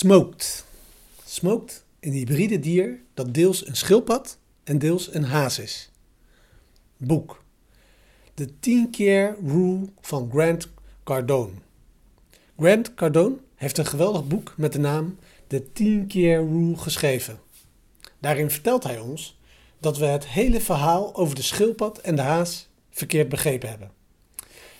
[0.00, 0.64] Smoked.
[1.24, 5.90] Smoked, een hybride dier dat deels een schildpad en deels een haas is.
[6.96, 7.44] Boek.
[8.34, 10.68] De 10 keer rule van Grant
[11.04, 11.52] Cardone.
[12.58, 17.40] Grant Cardone heeft een geweldig boek met de naam De 10 keer rule geschreven.
[18.18, 19.40] Daarin vertelt hij ons
[19.80, 23.90] dat we het hele verhaal over de schildpad en de haas verkeerd begrepen hebben.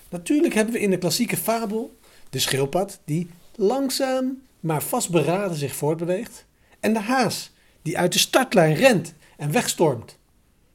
[0.09, 1.99] Natuurlijk hebben we in de klassieke fabel
[2.31, 3.31] de schildpad die
[3.61, 6.47] langzaam maar vastberaden zich voortbeweegt
[6.81, 10.19] en de haas die uit de startlijn rent en wegstormt,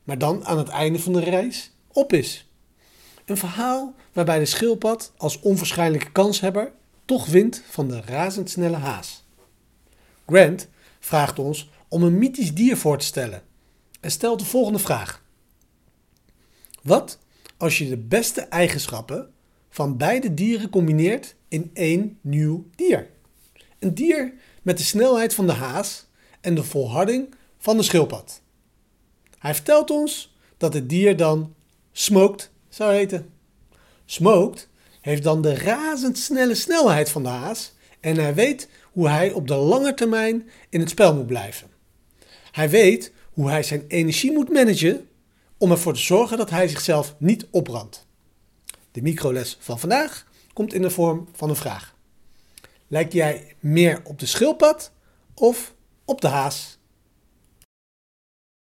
[0.04, 2.50] maar dan aan het einde van de reis op is.
[3.26, 6.72] Een verhaal waarbij de schildpad als onwaarschijnlijke kanshebber
[7.06, 9.26] toch wint van de razendsnelle haas.
[10.26, 10.67] Grant
[11.00, 13.44] vraagt ons om een mythisch dier voor te stellen
[14.00, 15.23] en stelt de volgende vraag.
[16.81, 17.20] Wat
[17.58, 19.34] als je de beste eigenschappen
[19.70, 23.09] van beide dieren combineert in één nieuw dier?
[23.80, 26.06] Een dier met de snelheid van de haas
[26.42, 28.42] en de volharding van de schildpad.
[29.39, 31.53] Hij vertelt ons dat het dier dan
[31.92, 33.30] Smoked zou heten.
[34.06, 34.67] Smoked
[35.02, 39.56] heeft dan de razendsnelle snelheid van de haas en hij weet hoe hij op de
[39.56, 41.67] lange termijn in het spel moet blijven.
[42.52, 45.08] Hij weet hoe hij zijn energie moet managen
[45.58, 48.08] om ervoor te zorgen dat hij zichzelf niet opbrandt.
[48.92, 51.95] De microles van vandaag komt in de vorm van een vraag.
[52.88, 54.92] Lijk jij meer op de schildpad
[55.34, 55.73] of
[56.06, 56.78] op de haas?